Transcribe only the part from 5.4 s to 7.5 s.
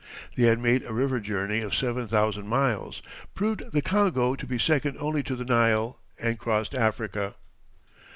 Nile, and crossed Africa.